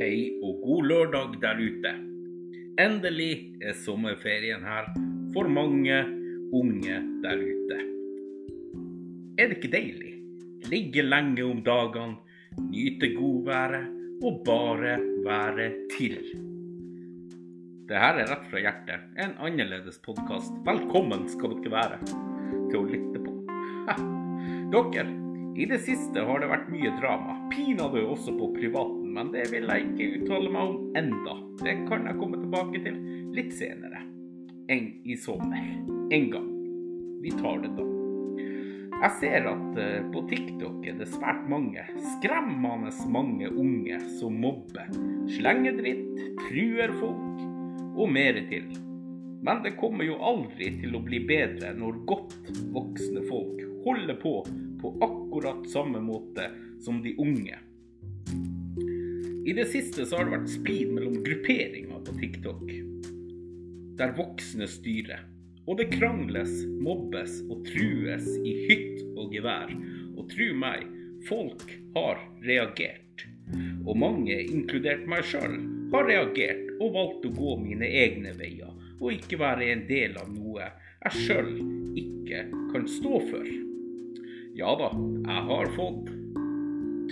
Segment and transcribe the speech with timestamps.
[0.00, 1.92] lørdag der ute.
[2.80, 4.88] Endelig er sommerferien her
[5.34, 5.98] for mange
[6.52, 7.78] unge der ute.
[9.38, 10.14] Er det ikke deilig?
[10.70, 12.16] Ligge lenge om dagene,
[12.70, 13.88] nyte godværet
[14.24, 16.16] og bare være til.
[17.88, 20.52] Det her er rett fra hjertet, en annerledes podkast.
[20.64, 22.00] Velkommen skal dere være
[22.70, 23.32] til å lytte på.
[23.88, 23.96] Ha.
[24.70, 25.08] Dere,
[25.60, 27.34] i det siste har det vært mye drama.
[27.50, 31.36] Pinadø også på privaten, men det vil jeg ikke uttale meg om enda.
[31.62, 32.98] Det kan jeg komme tilbake til
[33.36, 34.04] litt senere.
[34.70, 35.72] En i sommer.
[36.14, 36.50] En gang.
[37.20, 37.86] Vi tar det da.
[39.00, 41.86] Jeg ser at eh, på TikTok er det svært mange,
[42.18, 44.90] skremmende mange unge som mobber,
[45.38, 48.68] slenger dritt, truer folk og mer til.
[49.40, 54.34] Men det kommer jo aldri til å bli bedre når godt voksne folk holder på
[54.80, 56.50] på akkurat samme måte
[56.84, 57.56] som de unge.
[59.50, 62.68] I det siste så har det vært splid mellom grupperinger på TikTok,
[63.98, 65.24] der voksne styrer.
[65.66, 69.72] Og det krangles, mobbes og trues i hytt og gevær.
[70.14, 70.84] Og tru meg,
[71.26, 71.64] folk
[71.96, 73.24] har reagert.
[73.88, 75.58] Og mange, inkludert meg sjøl,
[75.96, 78.70] har reagert og valgt å gå mine egne veier,
[79.00, 80.70] og ikke være en del av noe
[81.08, 81.52] jeg sjøl
[81.98, 83.50] ikke kan stå for.
[84.54, 84.94] Ja da,
[85.26, 86.14] jeg har fått,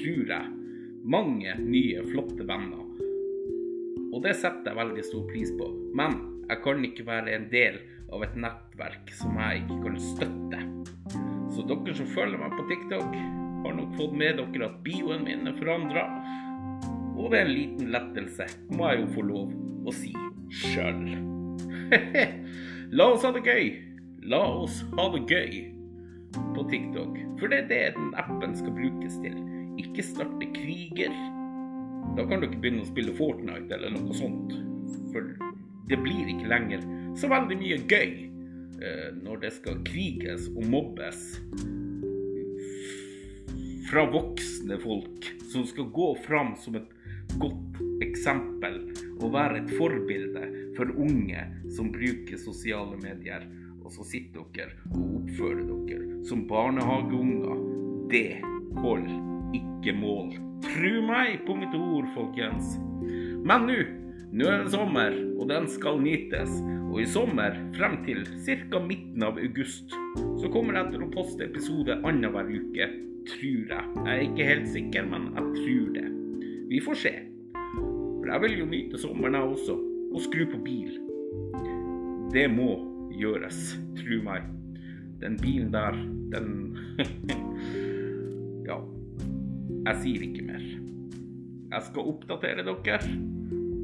[0.00, 0.53] tror jeg,
[1.04, 2.84] mange nye, flotte venner.
[4.14, 5.68] Og det setter jeg veldig stor pris på.
[5.96, 6.16] Men
[6.48, 7.80] jeg kan ikke være en del
[8.14, 10.60] av et nettverk som jeg ikke kan støtte.
[11.54, 13.18] Så dere som følger meg på TikTok,
[13.64, 16.06] har nok fått med dere at bioen min er forandra.
[17.14, 19.52] Og det er en liten lettelse, må jeg jo få lov
[19.84, 20.14] å si
[20.64, 21.04] sjøl.
[22.96, 23.74] La oss ha det gøy.
[24.30, 25.60] La oss ha det gøy
[26.54, 27.20] på TikTok.
[27.40, 29.36] For det er det den appen skal brukes til.
[29.80, 31.14] Ikke starte kriger.
[32.14, 34.54] Da kan dere begynne å spille Fortnite eller noe sånt.
[35.12, 35.32] For
[35.90, 36.84] det blir ikke lenger
[37.18, 38.10] så veldig mye gøy
[38.80, 41.26] eh, når det skal kriges og mobbes
[43.90, 46.94] fra voksne folk som skal gå fram som et
[47.38, 48.80] godt eksempel
[49.20, 50.46] og være et forbilde
[50.76, 51.44] for unge
[51.76, 53.46] som bruker sosiale medier.
[53.84, 57.60] Og så sitter dere og oppfører dere som barnehageunger.
[58.10, 58.40] Det
[58.80, 60.32] holder ikke mål.
[60.64, 62.76] Tru meg på mitt ord, folkens.
[63.44, 63.82] Men nå
[64.34, 66.56] nå er det sommer, og den skal nytes.
[66.90, 68.80] Og i sommer, frem til ca.
[68.82, 69.94] midten av august,
[70.42, 72.88] så kommer jeg til å poste episode annenhver uke.
[73.30, 73.84] Tror jeg.
[73.94, 76.04] Jeg er ikke helt sikker, men jeg tror det.
[76.72, 77.12] Vi får se.
[77.54, 79.78] For jeg vil jo nyte sommeren, jeg også.
[80.10, 80.98] Og skru på bil.
[82.34, 82.72] Det må
[83.14, 84.50] gjøres, tru meg.
[85.22, 85.94] Den bilen der,
[86.34, 86.50] den
[88.68, 88.82] Ja.
[89.84, 90.64] Jeg sier ikke mer.
[91.74, 92.98] Jeg skal oppdatere dere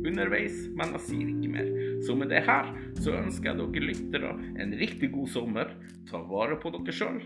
[0.00, 1.70] underveis, men jeg sier ikke mer.
[2.06, 2.70] Så med det her
[3.02, 5.74] så ønsker jeg dere lyttere en riktig god sommer.
[6.08, 7.20] Ta vare på dere sjøl,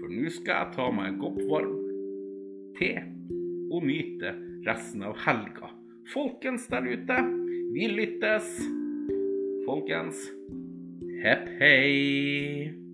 [0.00, 1.76] for nå skal jeg ta meg en kopp varm
[2.76, 2.92] te
[3.72, 4.32] og nyte
[4.66, 5.70] resten av helga.
[6.12, 7.20] Folkens der ute,
[7.74, 8.50] vi lyttes.
[9.66, 10.26] Folkens,
[11.22, 12.85] hepp hei.